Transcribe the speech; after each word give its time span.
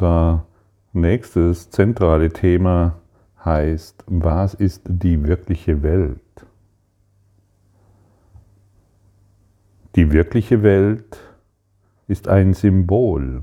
unser 0.00 0.46
nächstes 0.94 1.68
zentrale 1.68 2.30
Thema 2.30 2.96
heißt, 3.44 4.04
was 4.06 4.54
ist 4.54 4.82
die 4.86 5.22
wirkliche 5.24 5.82
Welt? 5.82 6.20
Die 9.96 10.10
wirkliche 10.10 10.62
Welt 10.62 11.18
ist 12.08 12.28
ein 12.28 12.54
Symbol, 12.54 13.42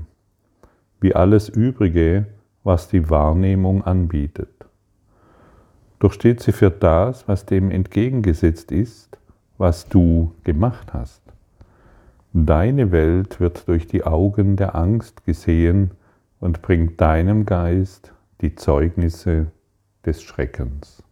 wie 1.00 1.14
alles 1.14 1.48
Übrige, 1.48 2.26
was 2.64 2.88
die 2.88 3.08
Wahrnehmung 3.08 3.84
anbietet. 3.84 4.66
Doch 6.00 6.12
steht 6.12 6.40
sie 6.40 6.52
für 6.52 6.70
das, 6.70 7.28
was 7.28 7.46
dem 7.46 7.70
entgegengesetzt 7.70 8.72
ist, 8.72 9.16
was 9.58 9.88
du 9.88 10.32
gemacht 10.42 10.92
hast. 10.92 11.22
Deine 12.32 12.90
Welt 12.90 13.38
wird 13.38 13.68
durch 13.68 13.86
die 13.86 14.02
Augen 14.02 14.56
der 14.56 14.74
Angst 14.74 15.24
gesehen 15.24 15.92
und 16.40 16.62
bringt 16.62 17.00
deinem 17.00 17.46
Geist 17.46 18.12
die 18.40 18.54
Zeugnisse 18.54 19.48
des 20.04 20.22
Schreckens. 20.22 21.02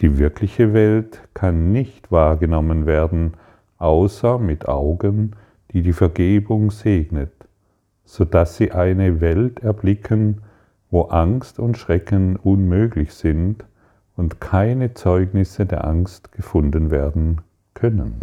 Die 0.00 0.18
wirkliche 0.18 0.72
Welt 0.72 1.20
kann 1.34 1.72
nicht 1.72 2.10
wahrgenommen 2.10 2.86
werden, 2.86 3.34
außer 3.78 4.38
mit 4.38 4.68
Augen, 4.68 5.36
die 5.72 5.82
die 5.82 5.92
Vergebung 5.92 6.70
segnet, 6.70 7.32
so 8.04 8.24
dass 8.24 8.56
sie 8.56 8.72
eine 8.72 9.20
Welt 9.20 9.60
erblicken, 9.60 10.42
wo 10.90 11.02
Angst 11.02 11.58
und 11.58 11.78
Schrecken 11.78 12.36
unmöglich 12.36 13.14
sind 13.14 13.64
und 14.16 14.40
keine 14.40 14.94
Zeugnisse 14.94 15.66
der 15.66 15.86
Angst 15.86 16.32
gefunden 16.32 16.90
werden 16.90 17.40
können. 17.74 18.20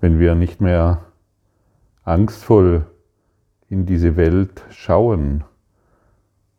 Wenn 0.00 0.18
wir 0.18 0.34
nicht 0.34 0.62
mehr 0.62 1.04
angstvoll 2.04 2.86
in 3.68 3.84
diese 3.84 4.16
Welt 4.16 4.64
schauen, 4.70 5.44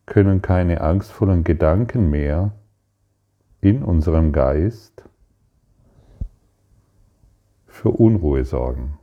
können 0.06 0.42
keine 0.42 0.82
angstvollen 0.82 1.44
Gedanken 1.44 2.10
mehr 2.10 2.52
in 3.62 3.84
unserem 3.84 4.32
Geist 4.32 5.04
für 7.66 7.90
Unruhe 7.90 8.46
sorgen. 8.46 9.00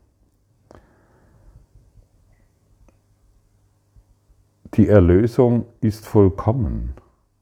Die 4.74 4.86
Erlösung 4.86 5.66
ist 5.80 6.06
vollkommen 6.06 6.94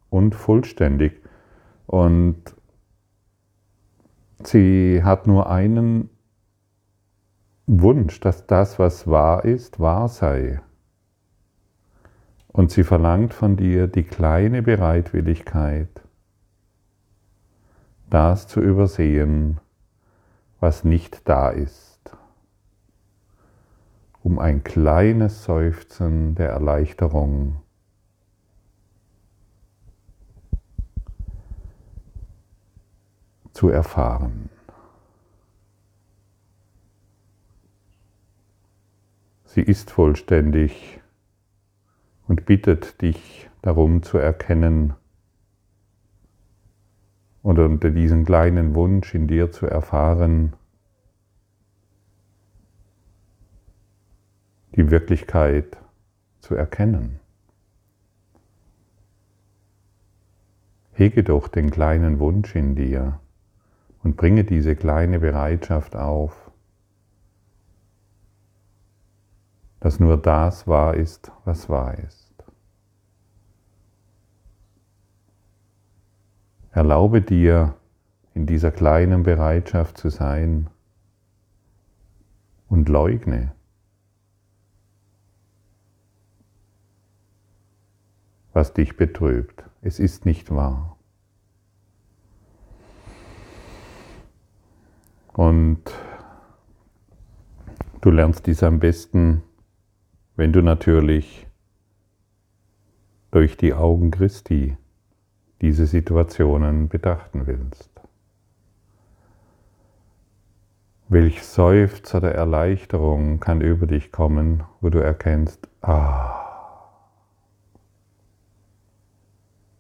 und 0.09 0.35
vollständig 0.35 1.21
und 1.87 2.37
sie 4.43 5.03
hat 5.03 5.27
nur 5.27 5.51
einen 5.51 6.09
Wunsch, 7.69 8.21
dass 8.21 8.47
das, 8.47 8.79
was 8.79 9.09
wahr 9.09 9.45
ist, 9.45 9.81
wahr 9.81 10.09
sei. 10.09 10.61
Und 12.47 12.71
sie 12.71 12.85
verlangt 12.85 13.35
von 13.35 13.57
dir 13.57 13.89
die 13.89 14.05
kleine 14.05 14.63
Bereitwilligkeit, 14.63 16.01
das 18.09 18.47
zu 18.47 18.61
übersehen, 18.61 19.59
was 20.61 20.85
nicht 20.85 21.29
da 21.29 21.51
ist, 21.51 22.17
um 24.23 24.39
ein 24.39 24.63
kleines 24.63 25.43
Seufzen 25.43 26.37
der 26.37 26.51
Erleichterung 26.51 27.63
zu 33.53 33.71
erfahren. 33.71 34.51
Sie 39.57 39.63
ist 39.63 39.91
vollständig 39.91 41.01
und 42.29 42.45
bittet 42.45 43.01
dich 43.01 43.49
darum 43.63 44.03
zu 44.03 44.19
erkennen 44.19 44.93
und 47.43 47.59
unter 47.59 47.89
diesen 47.89 48.27
kleinen 48.27 48.75
Wunsch 48.75 49.15
in 49.15 49.27
dir 49.27 49.51
zu 49.53 49.65
erfahren, 49.67 50.53
die 54.73 54.91
Wirklichkeit 54.91 55.79
zu 56.41 56.55
erkennen. 56.55 57.19
Hege 60.93 61.25
doch 61.25 61.49
den 61.49 61.71
kleinen 61.71 62.19
Wunsch 62.19 62.55
in 62.55 62.75
dir 62.75 63.21
und 64.03 64.19
bringe 64.19 64.45
diese 64.45 64.77
kleine 64.77 65.19
Bereitschaft 65.19 65.97
auf, 65.97 66.46
dass 69.81 70.01
nur 70.01 70.17
das 70.17 70.67
wahr 70.67 70.95
ist, 70.95 71.33
was 71.45 71.69
wahr 71.69 71.99
ist. 71.99 72.33
Erlaube 76.71 77.23
dir, 77.23 77.75
in 78.35 78.47
dieser 78.47 78.71
kleinen 78.71 79.23
Bereitschaft 79.23 79.97
zu 79.97 80.11
sein 80.11 80.69
und 82.69 82.89
leugne. 82.91 83.57
was 88.57 88.73
dich 88.73 88.97
betrübt. 88.97 89.65
Es 89.83 89.99
ist 89.99 90.25
nicht 90.25 90.51
wahr. 90.51 90.97
Und 95.35 95.83
du 98.01 98.11
lernst 98.11 98.47
dies 98.47 98.63
am 98.63 98.79
besten 98.79 99.43
wenn 100.37 100.53
du 100.53 100.63
natürlich 100.63 101.47
durch 103.31 103.57
die 103.57 103.75
Augen 103.75 104.11
Christi 104.11 104.77
diese 105.61 105.87
Situationen 105.87 106.89
betrachten 106.89 107.47
willst. 107.47 107.91
Welch 111.09 111.43
Seufzer 111.43 112.21
der 112.21 112.35
Erleichterung 112.35 113.41
kann 113.41 113.61
über 113.61 113.87
dich 113.87 114.13
kommen, 114.13 114.65
wo 114.81 114.91
du 114.91 114.99
erkennst, 114.99 115.69
ah, 115.81 116.47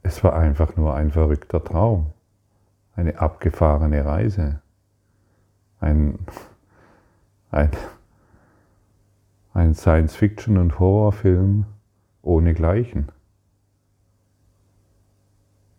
es 0.03 0.23
war 0.23 0.37
einfach 0.37 0.77
nur 0.77 0.95
ein 0.95 1.11
verrückter 1.11 1.63
Traum, 1.63 2.13
eine 2.95 3.19
abgefahrene 3.19 4.05
Reise, 4.05 4.63
ein, 5.81 6.19
ein 7.51 7.71
ein 9.57 9.73
Science-Fiction- 9.73 10.59
und 10.59 10.79
Horrorfilm 10.79 11.65
ohnegleichen. 12.21 13.11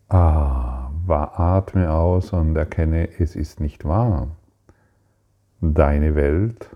Ah, 0.10 0.90
atme 1.08 1.92
aus 1.92 2.34
und 2.34 2.56
erkenne, 2.56 3.08
es 3.20 3.36
ist 3.36 3.60
nicht 3.60 3.86
wahr. 3.86 4.30
Deine 5.62 6.16
Welt, 6.16 6.76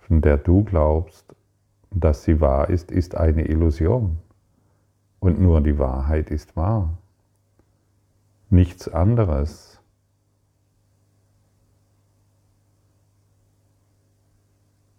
von 0.00 0.20
der 0.20 0.36
du 0.36 0.64
glaubst, 0.64 1.34
dass 1.90 2.24
sie 2.24 2.40
wahr 2.42 2.68
ist, 2.68 2.90
ist 2.90 3.16
eine 3.16 3.46
Illusion. 3.48 4.18
Und 5.18 5.40
nur 5.40 5.62
die 5.62 5.78
Wahrheit 5.78 6.30
ist 6.30 6.56
wahr. 6.56 6.98
Nichts 8.50 8.86
anderes 8.86 9.75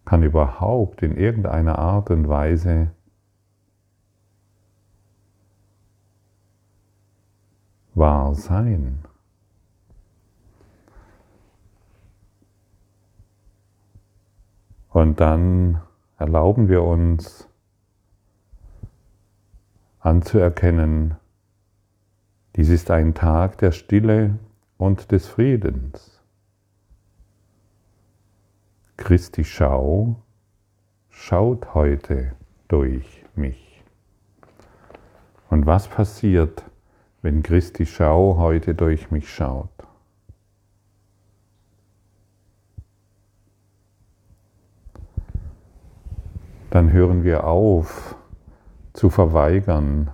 kann 0.08 0.24
überhaupt 0.24 1.04
in 1.04 1.18
irgendeiner 1.18 1.78
Art 1.78 2.12
und 2.12 2.30
Weise 2.30 2.92
wahr 7.94 8.34
sein. 8.34 9.00
Und 14.88 15.20
dann 15.20 15.82
erlauben 16.18 16.70
wir 16.70 16.84
uns 16.84 17.50
anzuerkennen, 20.00 21.18
dies 22.56 22.70
ist 22.70 22.90
ein 22.92 23.14
Tag 23.14 23.58
der 23.58 23.74
Stille 23.74 24.40
und 24.78 25.12
des 25.12 25.28
Friedens. 25.28 26.17
Christi 28.98 29.44
Schau 29.44 30.16
schaut 31.10 31.74
heute 31.74 32.34
durch 32.68 33.24
mich. 33.36 33.84
Und 35.50 35.66
was 35.66 35.88
passiert, 35.88 36.66
wenn 37.22 37.44
Christi 37.44 37.86
Schau 37.86 38.38
heute 38.38 38.76
durch 38.76 39.10
mich 39.12 39.34
schaut? 39.34 39.70
Dann 46.70 46.92
hören 46.92 47.24
wir 47.24 47.46
auf 47.46 48.16
zu 48.94 49.10
verweigern, 49.10 50.12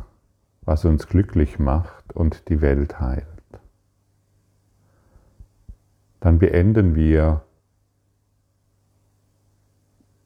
was 0.62 0.86
uns 0.86 1.08
glücklich 1.08 1.58
macht 1.58 2.14
und 2.14 2.48
die 2.50 2.62
Welt 2.62 3.00
heilt. 3.00 3.28
dann 6.24 6.40
beenden 6.40 6.96
wir 6.96 7.42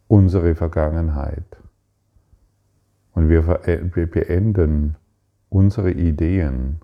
unsere 0.08 0.56
Vergangenheit. 0.56 1.58
Und 3.14 3.30
wir 3.30 3.42
beenden 4.08 4.96
unsere 5.50 5.92
Ideen, 5.92 6.82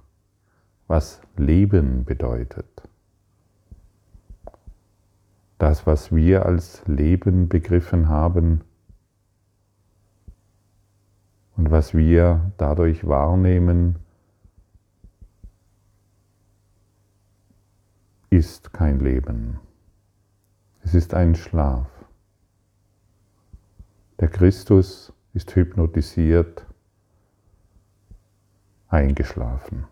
was 0.87 1.21
Leben 1.37 2.05
bedeutet. 2.05 2.89
Das, 5.59 5.85
was 5.85 6.13
wir 6.13 6.45
als 6.45 6.85
Leben 6.87 7.47
begriffen 7.47 8.09
haben 8.09 8.61
und 11.55 11.71
was 11.71 11.93
wir 11.93 12.51
dadurch 12.57 13.07
wahrnehmen, 13.07 13.99
ist 18.31 18.73
kein 18.73 18.99
Leben. 18.99 19.59
Es 20.81 20.95
ist 20.95 21.13
ein 21.13 21.35
Schlaf. 21.35 21.92
Der 24.23 24.31
Christus 24.31 25.11
ist 25.33 25.53
hypnotisiert, 25.53 26.65
eingeschlafen. 28.87 29.83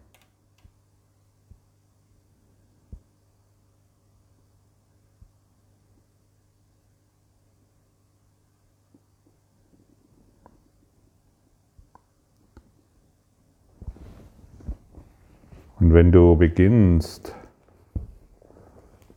Und 15.77 15.94
wenn 15.94 16.13
du 16.13 16.38
beginnst, 16.38 17.36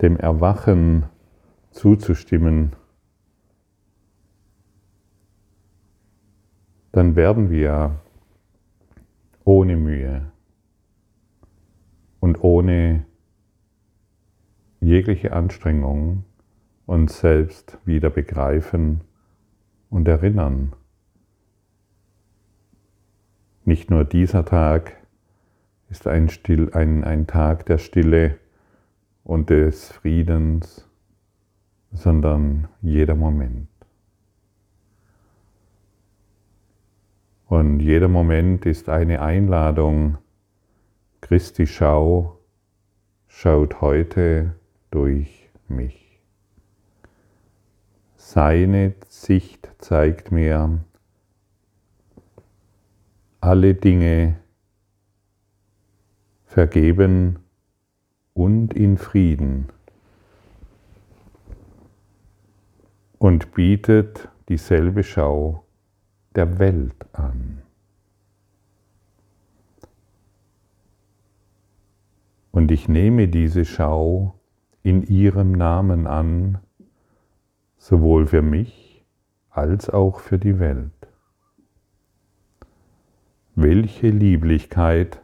dem 0.02 0.16
Erwachen 0.16 1.04
zuzustimmen, 1.70 2.74
dann 6.94 7.16
werden 7.16 7.50
wir 7.50 8.00
ohne 9.42 9.76
Mühe 9.76 10.30
und 12.20 12.44
ohne 12.44 13.04
jegliche 14.80 15.32
Anstrengung 15.32 16.24
uns 16.86 17.18
selbst 17.18 17.78
wieder 17.84 18.10
begreifen 18.10 19.00
und 19.90 20.06
erinnern. 20.06 20.72
Nicht 23.64 23.90
nur 23.90 24.04
dieser 24.04 24.44
Tag 24.44 24.92
ist 25.90 26.06
ein, 26.06 26.28
Still, 26.28 26.70
ein, 26.74 27.02
ein 27.02 27.26
Tag 27.26 27.66
der 27.66 27.78
Stille 27.78 28.38
und 29.24 29.50
des 29.50 29.90
Friedens, 29.90 30.88
sondern 31.90 32.68
jeder 32.82 33.16
Moment. 33.16 33.73
Und 37.46 37.80
jeder 37.80 38.08
Moment 38.08 38.64
ist 38.66 38.88
eine 38.88 39.20
Einladung. 39.20 40.18
Christi 41.20 41.66
Schau 41.66 42.38
schaut 43.28 43.80
heute 43.80 44.54
durch 44.90 45.50
mich. 45.68 46.20
Seine 48.16 48.94
Sicht 49.08 49.70
zeigt 49.78 50.32
mir 50.32 50.84
alle 53.40 53.74
Dinge 53.74 54.36
vergeben 56.46 57.40
und 58.32 58.72
in 58.72 58.96
Frieden 58.96 59.68
und 63.18 63.52
bietet 63.52 64.28
dieselbe 64.48 65.02
Schau 65.02 65.63
der 66.34 66.58
Welt 66.58 67.06
an. 67.12 67.62
Und 72.50 72.70
ich 72.70 72.88
nehme 72.88 73.28
diese 73.28 73.64
Schau 73.64 74.38
in 74.82 75.02
ihrem 75.02 75.52
Namen 75.52 76.06
an, 76.06 76.58
sowohl 77.78 78.26
für 78.26 78.42
mich 78.42 79.04
als 79.50 79.90
auch 79.90 80.20
für 80.20 80.38
die 80.38 80.58
Welt. 80.58 80.90
Welche 83.54 84.08
Lieblichkeit, 84.10 85.20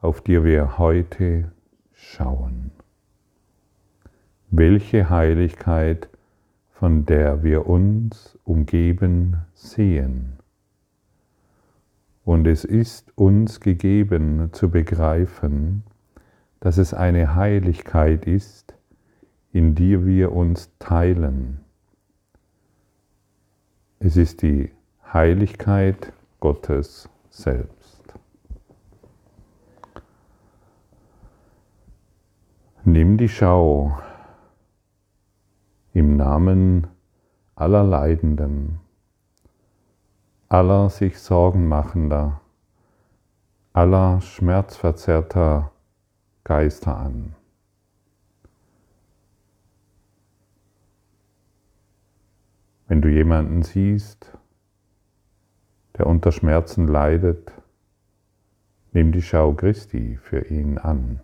auf 0.00 0.20
die 0.20 0.42
wir 0.42 0.78
heute 0.78 1.52
schauen. 1.92 2.70
Welche 4.50 5.10
Heiligkeit, 5.10 6.08
von 6.72 7.04
der 7.06 7.42
wir 7.42 7.66
uns 7.66 8.38
umgeben 8.44 9.38
sehen. 9.54 10.38
Und 12.26 12.48
es 12.48 12.64
ist 12.64 13.16
uns 13.16 13.60
gegeben 13.60 14.48
zu 14.52 14.68
begreifen, 14.68 15.84
dass 16.58 16.76
es 16.76 16.92
eine 16.92 17.36
Heiligkeit 17.36 18.26
ist, 18.26 18.74
in 19.52 19.76
die 19.76 20.04
wir 20.04 20.32
uns 20.32 20.72
teilen. 20.80 21.60
Es 24.00 24.16
ist 24.16 24.42
die 24.42 24.72
Heiligkeit 25.12 26.12
Gottes 26.40 27.08
selbst. 27.30 28.02
Nimm 32.82 33.18
die 33.18 33.28
Schau 33.28 33.96
im 35.92 36.16
Namen 36.16 36.88
aller 37.54 37.84
Leidenden 37.84 38.80
aller 40.48 40.90
sich 40.90 41.18
Sorgen 41.18 41.66
machender, 41.66 42.40
aller 43.72 44.20
schmerzverzerrter 44.20 45.72
Geister 46.44 46.96
an. 46.96 47.34
Wenn 52.86 53.02
du 53.02 53.08
jemanden 53.08 53.62
siehst, 53.62 54.38
der 55.98 56.06
unter 56.06 56.30
Schmerzen 56.30 56.86
leidet, 56.86 57.52
nimm 58.92 59.10
die 59.10 59.22
Schau 59.22 59.52
Christi 59.52 60.16
für 60.22 60.46
ihn 60.46 60.78
an. 60.78 61.20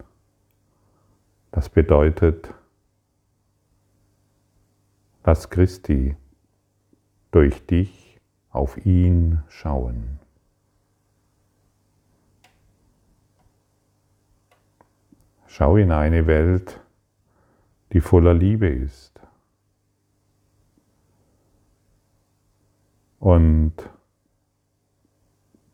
Das 1.52 1.68
bedeutet, 1.68 2.52
lass 5.24 5.48
Christi 5.50 6.16
durch 7.30 7.64
dich 7.66 8.01
auf 8.52 8.84
ihn 8.84 9.42
schauen. 9.48 10.20
Schau 15.46 15.76
in 15.76 15.90
eine 15.90 16.26
Welt, 16.26 16.80
die 17.92 18.00
voller 18.00 18.34
Liebe 18.34 18.68
ist. 18.68 19.20
Und 23.18 23.74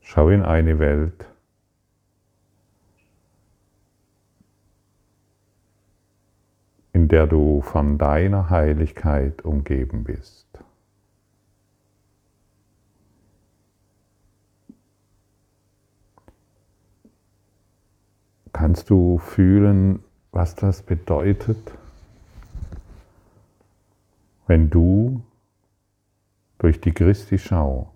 schau 0.01 0.29
in 0.31 0.43
eine 0.43 0.79
Welt, 0.79 1.27
in 6.93 7.09
der 7.09 7.27
du 7.27 7.63
von 7.63 7.99
deiner 7.99 8.51
Heiligkeit 8.51 9.43
umgeben 9.43 10.05
bist. 10.05 10.48
Kannst 18.59 18.91
du 18.91 19.19
fühlen, 19.19 20.03
was 20.33 20.57
das 20.57 20.83
bedeutet, 20.83 21.71
wenn 24.49 24.69
du 24.69 25.23
durch 26.59 26.81
die 26.81 26.91
Christi 26.91 27.39
Schau 27.39 27.95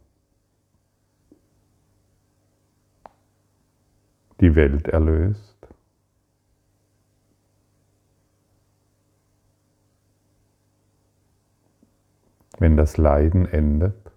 die 4.38 4.54
Welt 4.54 4.86
erlöst? 4.86 5.66
Wenn 12.60 12.76
das 12.76 12.98
Leiden 12.98 13.46
endet? 13.46 14.11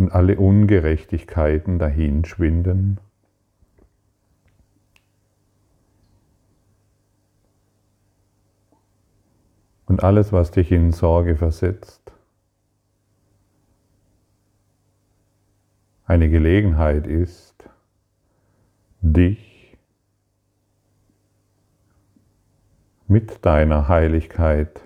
Und 0.00 0.12
alle 0.12 0.38
Ungerechtigkeiten 0.38 1.78
dahinschwinden. 1.78 2.98
Und 9.84 10.02
alles, 10.02 10.32
was 10.32 10.52
dich 10.52 10.72
in 10.72 10.92
Sorge 10.92 11.36
versetzt, 11.36 12.12
eine 16.06 16.30
Gelegenheit 16.30 17.06
ist, 17.06 17.68
dich 19.02 19.76
mit 23.06 23.44
deiner 23.44 23.88
Heiligkeit 23.88 24.80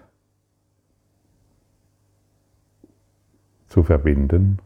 zu 3.68 3.84
verbinden? 3.84 4.58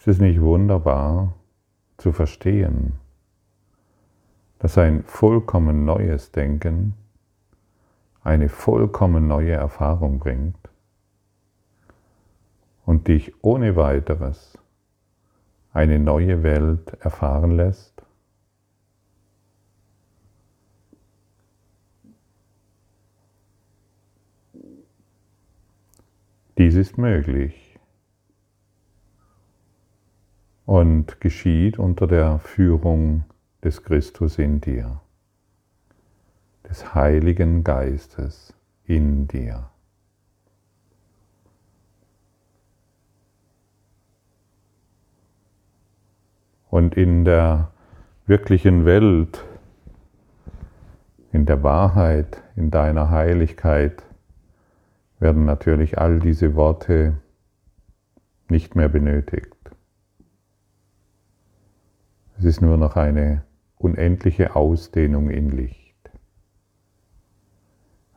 Ist 0.00 0.08
es 0.08 0.18
nicht 0.18 0.40
wunderbar 0.40 1.34
zu 1.98 2.12
verstehen, 2.12 2.94
dass 4.58 4.78
ein 4.78 5.04
vollkommen 5.04 5.84
neues 5.84 6.32
Denken 6.32 6.94
eine 8.24 8.48
vollkommen 8.48 9.28
neue 9.28 9.52
Erfahrung 9.52 10.18
bringt 10.18 10.56
und 12.86 13.08
dich 13.08 13.34
ohne 13.44 13.76
weiteres 13.76 14.56
eine 15.74 15.98
neue 15.98 16.42
Welt 16.42 16.96
erfahren 17.00 17.50
lässt? 17.50 18.02
Dies 26.56 26.74
ist 26.74 26.96
möglich 26.96 27.59
und 30.70 31.20
geschieht 31.20 31.80
unter 31.80 32.06
der 32.06 32.38
Führung 32.38 33.24
des 33.64 33.82
Christus 33.82 34.38
in 34.38 34.60
dir, 34.60 35.00
des 36.68 36.94
Heiligen 36.94 37.64
Geistes 37.64 38.54
in 38.84 39.26
dir. 39.26 39.68
Und 46.68 46.96
in 46.96 47.24
der 47.24 47.72
wirklichen 48.26 48.84
Welt, 48.84 49.44
in 51.32 51.46
der 51.46 51.64
Wahrheit, 51.64 52.44
in 52.54 52.70
deiner 52.70 53.10
Heiligkeit 53.10 54.04
werden 55.18 55.46
natürlich 55.46 55.98
all 55.98 56.20
diese 56.20 56.54
Worte 56.54 57.16
nicht 58.48 58.76
mehr 58.76 58.88
benötigt. 58.88 59.59
Es 62.40 62.46
ist 62.46 62.62
nur 62.62 62.78
noch 62.78 62.96
eine 62.96 63.44
unendliche 63.76 64.56
Ausdehnung 64.56 65.28
in 65.28 65.50
Licht. 65.50 66.10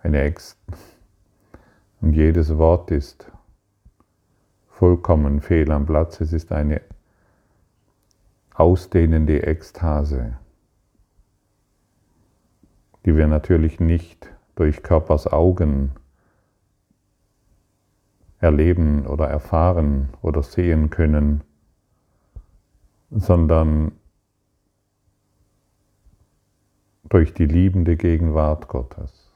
Eine 0.02 0.22
Ex 0.22 0.58
und 2.00 2.14
jedes 2.14 2.58
Wort 2.58 2.90
ist 2.90 3.30
vollkommen 4.70 5.42
fehl 5.42 5.70
am 5.74 5.86
Platz. 5.86 6.22
Es 6.22 6.32
ist 6.32 6.54
eine 6.54 6.80
ausdehnende 8.54 9.44
Ekstase, 9.44 10.38
die 13.06 13.18
wir 13.18 13.28
natürlich 13.28 13.82
nicht 13.82 14.32
durch 14.56 14.84
Körpers 14.84 15.28
Augen 15.28 15.92
erleben 18.40 19.06
oder 19.06 19.28
erfahren 19.28 20.12
oder 20.22 20.44
sehen 20.44 20.90
können, 20.90 21.44
sondern 23.12 23.92
durch 27.14 27.32
die 27.32 27.46
liebende 27.46 27.96
Gegenwart 27.96 28.68
Gottes. 28.68 29.32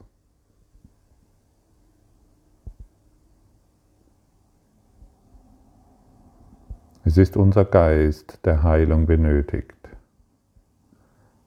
Es 7.05 7.19
ist 7.19 7.38
unser 7.38 7.65
Geist, 7.65 8.43
der 8.46 8.63
Heilung 8.63 9.05
benötigt, 9.05 9.77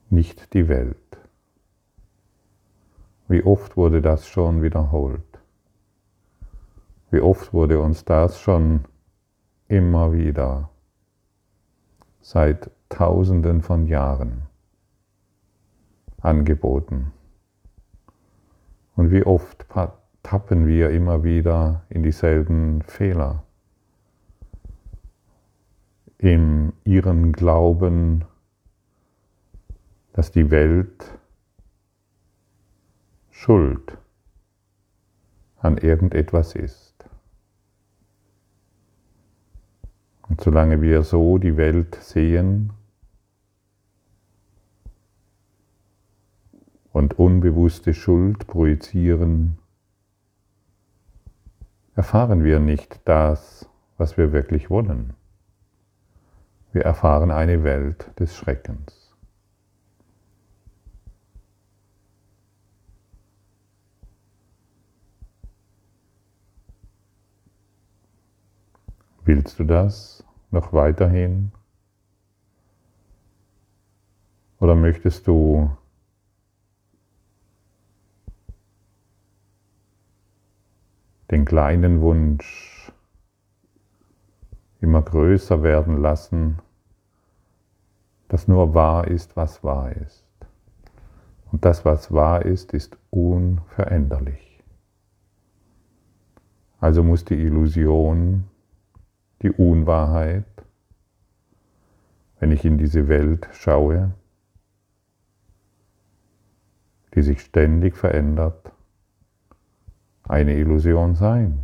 nicht 0.09 0.53
die 0.53 0.69
Welt. 0.69 0.95
Wie 3.27 3.43
oft 3.43 3.75
wurde 3.75 4.01
das 4.01 4.25
schon 4.25 4.61
wiederholt? 4.61 5.41
Wie 7.09 7.19
oft 7.19 7.51
wurde 7.51 7.81
uns 7.81 8.05
das 8.05 8.39
schon 8.39 8.85
immer 9.67 10.13
wieder 10.13 10.69
seit 12.21 12.71
Tausenden 12.87 13.61
von 13.61 13.85
Jahren 13.85 14.43
angeboten? 16.21 17.11
Und 18.95 19.11
wie 19.11 19.23
oft 19.23 19.65
tappen 20.23 20.67
wir 20.67 20.89
immer 20.91 21.23
wieder 21.23 21.83
in 21.89 22.03
dieselben 22.03 22.81
Fehler? 22.83 23.43
in 26.21 26.73
ihren 26.83 27.31
Glauben, 27.31 28.25
dass 30.13 30.31
die 30.31 30.51
Welt 30.51 31.17
schuld 33.31 33.97
an 35.57 35.79
irgendetwas 35.79 36.53
ist. 36.53 36.93
Und 40.29 40.41
solange 40.41 40.79
wir 40.81 41.01
so 41.01 41.39
die 41.39 41.57
Welt 41.57 41.95
sehen 41.95 42.71
und 47.01 47.17
unbewusste 47.17 47.95
Schuld 47.95 48.45
projizieren, 48.45 49.57
erfahren 51.95 52.43
wir 52.43 52.59
nicht 52.59 53.01
das, 53.05 53.67
was 53.97 54.17
wir 54.17 54.31
wirklich 54.31 54.69
wollen. 54.69 55.15
Wir 56.73 56.83
erfahren 56.83 57.31
eine 57.31 57.63
Welt 57.63 58.11
des 58.19 58.37
Schreckens. 58.37 59.17
Willst 69.25 69.57
du 69.57 69.63
das 69.63 70.23
noch 70.51 70.71
weiterhin? 70.71 71.51
Oder 74.59 74.75
möchtest 74.75 75.25
du 75.25 75.75
den 81.31 81.45
kleinen 81.45 82.01
Wunsch 82.01 82.91
immer 84.81 85.01
größer 85.01 85.63
werden 85.63 86.01
lassen, 86.01 86.59
dass 88.27 88.47
nur 88.47 88.73
wahr 88.73 89.07
ist, 89.07 89.37
was 89.37 89.63
wahr 89.63 89.91
ist. 89.93 90.25
Und 91.51 91.65
das, 91.65 91.85
was 91.85 92.11
wahr 92.13 92.45
ist, 92.45 92.73
ist 92.73 92.97
unveränderlich. 93.09 94.63
Also 96.79 97.03
muss 97.03 97.23
die 97.25 97.35
Illusion, 97.35 98.45
die 99.41 99.51
Unwahrheit, 99.51 100.45
wenn 102.39 102.51
ich 102.51 102.65
in 102.65 102.77
diese 102.77 103.07
Welt 103.07 103.47
schaue, 103.53 104.11
die 107.13 107.21
sich 107.21 107.41
ständig 107.41 107.95
verändert, 107.95 108.71
eine 110.31 110.55
Illusion 110.55 111.15
sein. 111.15 111.59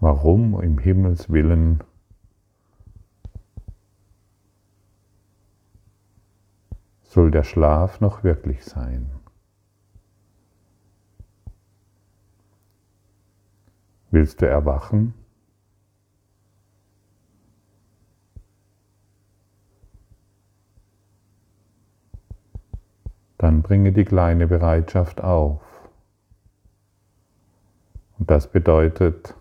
Warum 0.00 0.60
im 0.60 0.78
Himmels 0.78 1.30
willen 1.30 1.84
soll 7.02 7.30
der 7.30 7.44
Schlaf 7.44 8.00
noch 8.00 8.24
wirklich 8.24 8.64
sein? 8.64 9.08
Willst 14.10 14.42
du 14.42 14.48
erwachen? 14.48 15.14
Dann 23.38 23.62
bringe 23.62 23.92
die 23.92 24.04
kleine 24.04 24.46
Bereitschaft 24.46 25.22
auf. 25.22 25.60
Und 28.18 28.30
das 28.30 28.50
bedeutet, 28.50 29.34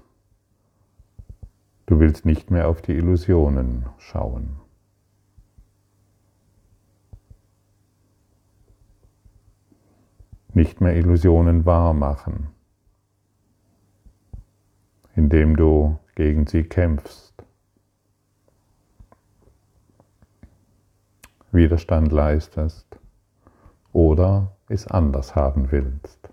Du 1.88 2.02
willst 2.02 2.26
nicht 2.26 2.52
mehr 2.52 2.68
auf 2.68 2.82
die 2.82 2.92
Illusionen 2.92 3.86
schauen. 3.98 4.58
Nicht 10.54 10.82
mehr 10.82 10.98
Illusionen 10.98 11.66
wahr 11.66 11.94
machen, 11.94 12.50
indem 15.16 15.56
du 15.56 15.98
gegen 16.16 16.46
sie 16.46 16.64
kämpfst. 16.64 17.34
Widerstand 21.54 22.12
leistest 22.12 23.00
oder 23.98 24.56
es 24.70 24.86
anders 24.86 25.36
haben 25.36 25.72
willst. 25.72 26.30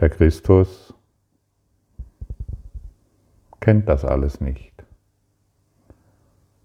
Der 0.00 0.08
Christus 0.08 0.94
kennt 3.60 3.90
das 3.90 4.06
alles 4.06 4.40
nicht. 4.40 4.72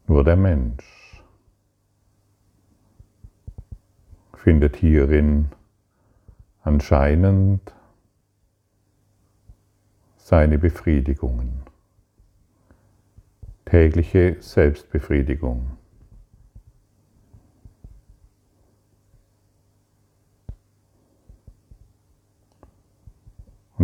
Nur 0.07 0.23
der 0.23 0.37
Mensch 0.37 1.21
findet 4.33 4.77
hierin 4.77 5.49
anscheinend 6.61 7.75
seine 10.15 10.57
Befriedigungen, 10.57 11.63
tägliche 13.65 14.41
Selbstbefriedigung. 14.41 15.80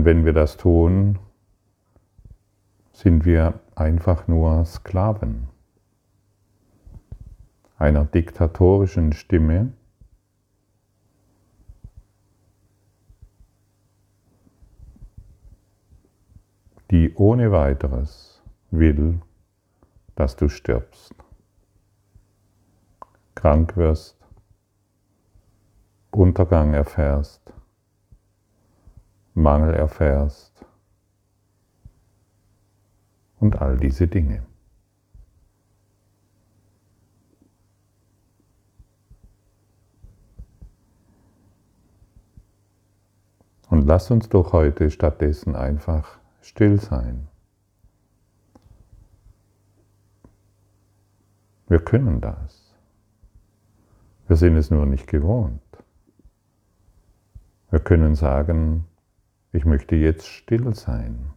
Wenn 0.08 0.24
wir 0.24 0.32
das 0.32 0.56
tun, 0.56 1.20
sind 2.94 3.26
wir 3.26 3.60
einfach 3.76 4.26
nur 4.30 4.64
Sklaven 4.64 5.50
einer 7.78 8.06
diktatorischen 8.06 9.12
Stimme, 9.12 9.74
die 16.90 17.14
ohne 17.16 17.52
weiteres 17.52 18.42
will, 18.72 19.20
dass 20.16 20.38
du 20.38 20.48
stirbst, 20.48 21.16
krank 23.36 23.76
wirst, 23.76 24.16
Untergang 26.12 26.74
erfährst, 26.74 27.52
Mangel 29.38 29.76
erfährst 29.76 30.66
und 33.40 33.62
all 33.62 33.78
diese 33.78 34.08
Dinge. 34.08 34.44
Und 43.70 43.86
lass 43.86 44.10
uns 44.10 44.28
doch 44.28 44.54
heute 44.54 44.90
stattdessen 44.90 45.56
einfach 45.56 46.18
still 46.42 46.80
sein. 46.80 47.28
Wir 51.68 51.80
können 51.80 52.22
das. 52.22 52.74
Wir 54.28 54.36
sind 54.36 54.56
es 54.56 54.72
nur 54.72 54.88
nicht 54.88 55.06
gewohnt. 55.06 55.62
Wir 57.70 57.80
können 57.80 58.16
sagen, 58.16 58.86
ich 59.58 59.66
möchte 59.66 59.96
jetzt 59.96 60.28
still 60.28 60.76
sein. 60.76 61.34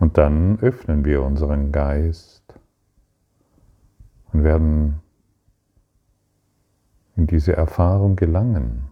Und 0.00 0.18
dann 0.18 0.58
öffnen 0.58 1.04
wir 1.04 1.22
unseren 1.22 1.70
Geist 1.70 2.58
und 4.32 4.42
werden 4.42 5.00
in 7.14 7.28
diese 7.28 7.52
Erfahrung 7.52 8.16
gelangen, 8.16 8.88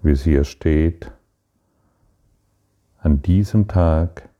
wie 0.00 0.12
es 0.12 0.24
hier 0.24 0.44
steht, 0.44 1.12
an 2.96 3.20
diesem 3.20 3.68
Tag 3.68 4.30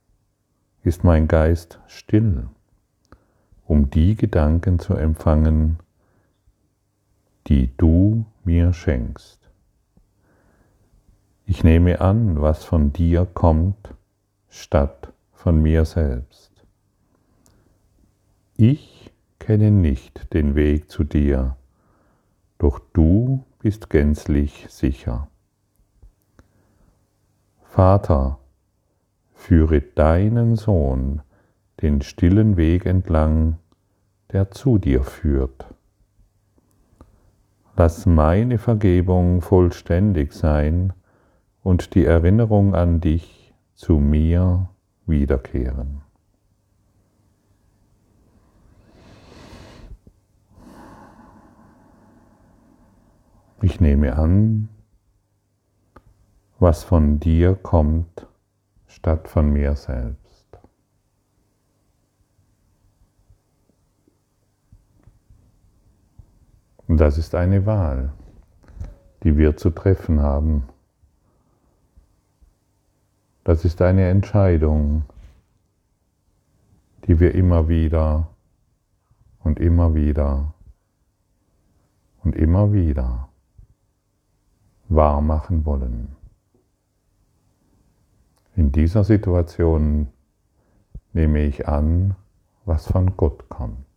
ist 0.83 1.05
mein 1.05 1.29
Geist 1.29 1.79
still 1.88 2.49
um 3.68 3.90
die 3.90 4.16
Gedanken 4.16 4.78
zu 4.78 4.94
empfangen, 4.94 5.78
die 7.46 7.76
du 7.76 8.24
mir 8.42 8.72
schenkst. 8.72 9.50
Ich 11.44 11.62
nehme 11.64 12.00
an, 12.00 12.40
was 12.40 12.64
von 12.64 12.92
dir 12.94 13.26
kommt, 13.26 13.94
statt 14.48 15.12
von 15.33 15.61
mir 15.61 15.85
selbst. 15.85 16.50
Ich 18.57 19.12
kenne 19.38 19.70
nicht 19.70 20.33
den 20.33 20.54
Weg 20.54 20.90
zu 20.90 21.04
dir, 21.04 21.57
doch 22.57 22.81
du 22.94 23.44
bist 23.59 23.90
gänzlich 23.90 24.66
sicher. 24.70 25.28
Vater, 27.64 28.38
führe 29.35 29.83
deinen 29.83 30.57
Sohn 30.57 31.20
den 31.83 32.03
stillen 32.03 32.57
Weg 32.57 32.87
entlang, 32.87 33.59
der 34.33 34.51
zu 34.51 34.79
dir 34.79 35.03
führt. 35.05 35.67
Lass 37.77 38.07
meine 38.07 38.59
Vergebung 38.59 39.41
vollständig 39.41 40.33
sein 40.33 40.93
und 41.62 41.95
die 41.95 42.05
Erinnerung 42.05 42.75
an 42.75 43.01
dich 43.01 43.55
zu 43.75 43.95
mir 43.95 44.69
wiederkehren. 45.07 46.03
Ich 53.62 53.81
nehme 53.81 54.17
an, 54.17 54.69
was 56.61 56.85
von 56.85 57.19
dir 57.19 57.55
kommt, 57.55 58.27
statt 58.87 59.29
von 59.29 59.53
mir 59.53 59.75
selbst. 59.75 60.28
Und 66.88 66.96
das 66.98 67.18
ist 67.18 67.35
eine 67.35 67.66
Wahl, 67.66 68.12
die 69.22 69.37
wir 69.37 69.57
zu 69.57 69.70
treffen 69.70 70.20
haben. 70.20 70.64
Das 73.44 73.64
ist 73.64 73.81
eine 73.83 74.09
Entscheidung, 74.09 75.05
die 77.07 77.20
wir 77.20 77.35
immer 77.35 77.68
wieder 77.68 78.29
und 79.44 79.61
immer 79.61 79.94
wieder 79.94 80.55
und 82.24 82.35
immer 82.35 82.72
wieder 82.72 83.29
wahr 84.88 85.20
machen 85.20 85.64
wollen. 85.64 86.16
In 88.57 88.72
dieser 88.72 89.05
Situation 89.05 90.09
nehme 91.12 91.44
ich 91.44 91.68
an, 91.68 92.16
was 92.64 92.87
von 92.87 93.16
Gott 93.16 93.48
kommt. 93.48 93.88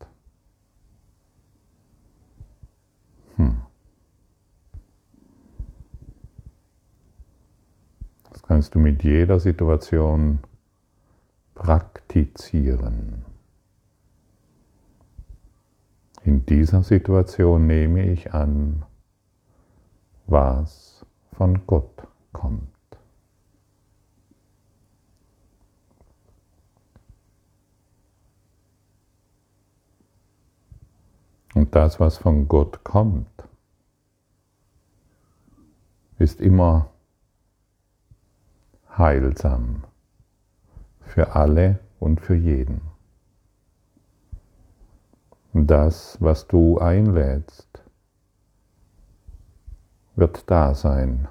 Hm. 3.42 3.62
Das 8.30 8.44
kannst 8.44 8.76
du 8.76 8.80
mit 8.80 9.04
jeder 9.04 9.40
Situation 9.40 10.40
praktizieren. 11.56 13.26
In 16.24 16.46
dieser 16.46 16.84
Situation 16.84 17.66
nehme 17.66 18.06
ich 18.12 18.34
an, 18.34 18.84
was 20.28 21.06
von 21.34 21.66
Gott 21.66 22.08
kommt. 22.32 22.68
Und 31.54 31.76
das, 31.76 32.00
was 32.00 32.18
von 32.18 32.48
Gott 32.48 32.84
kommt, 32.84 33.28
ist 36.22 36.40
immer 36.40 36.92
heilsam 38.98 39.84
für 41.02 41.36
alle 41.36 41.80
und 42.00 42.22
für 42.22 42.36
jeden. 42.36 42.82
Das, 45.54 46.18
was 46.22 46.48
du 46.48 46.78
einlädst, 46.78 47.84
wird 50.16 50.50
da 50.50 50.76
sein. 50.76 51.28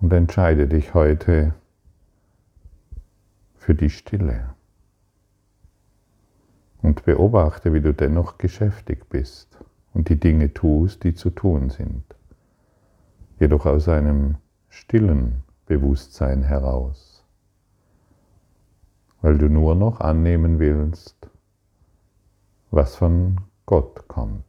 Und 0.00 0.12
entscheide 0.12 0.66
dich 0.66 0.92
heute 0.92 1.54
für 3.54 3.74
die 3.74 3.90
Stille 3.90 4.54
und 6.82 7.04
beobachte, 7.04 7.72
wie 7.72 7.80
du 7.80 7.94
dennoch 7.94 8.36
geschäftig 8.38 9.08
bist 9.08 9.56
und 9.94 10.08
die 10.08 10.20
Dinge 10.20 10.52
tust, 10.52 11.04
die 11.04 11.14
zu 11.14 11.30
tun 11.30 11.70
sind, 11.70 12.04
jedoch 13.38 13.66
aus 13.66 13.88
einem 13.88 14.36
stillen 14.68 15.42
Bewusstsein 15.66 16.42
heraus, 16.42 17.24
weil 19.20 19.38
du 19.38 19.48
nur 19.48 19.74
noch 19.74 20.00
annehmen 20.00 20.58
willst, 20.58 21.30
was 22.70 22.96
von 22.96 23.40
Gott 23.64 24.06
kommt. 24.08 24.44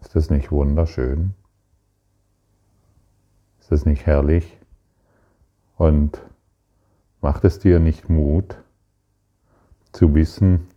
Ist 0.00 0.14
das 0.14 0.30
nicht 0.30 0.50
wunderschön? 0.50 1.34
Ist 3.60 3.72
das 3.72 3.86
nicht 3.86 4.06
herrlich? 4.06 4.58
Und 5.76 6.22
Macht 7.24 7.42
es 7.46 7.58
dir 7.58 7.80
nicht 7.80 8.10
Mut 8.10 8.62
zu 9.92 10.14
wissen, 10.14 10.68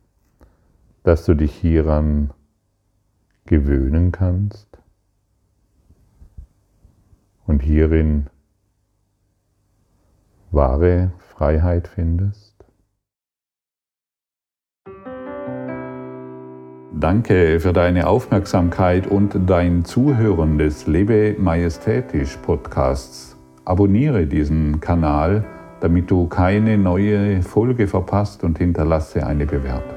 dass 1.04 1.26
du 1.26 1.34
dich 1.34 1.54
hieran 1.54 2.32
gewöhnen 3.48 4.12
kannst 4.12 4.78
und 7.46 7.64
hierin 7.64 8.28
wahre 10.52 11.12
Freiheit 11.18 11.88
findest? 11.88 12.58
Danke 17.00 17.60
für 17.60 17.74
deine 17.74 18.08
Aufmerksamkeit 18.08 19.06
und 19.06 19.38
dein 19.46 19.86
Zuhören 19.86 20.58
des 20.58 20.88
Lebe 20.88 21.36
Majestätisch 21.38 22.38
Podcasts. 22.38 23.38
Abonniere 23.66 24.26
diesen 24.26 24.80
Kanal, 24.80 25.46
damit 25.80 26.10
du 26.10 26.28
keine 26.28 26.76
neue 26.78 27.44
Folge 27.44 27.88
verpasst 27.88 28.44
und 28.44 28.58
hinterlasse 28.58 29.28
eine 29.28 29.46
Bewertung. 29.46 29.97